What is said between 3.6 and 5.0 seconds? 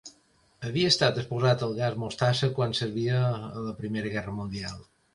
la Primera Guerra Mundial.